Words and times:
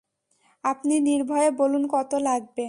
আপনি 0.63 0.93
নির্ভয়ে 1.01 1.49
বলুন 1.51 1.83
কত 1.87 2.11
লাগবে। 2.23 2.59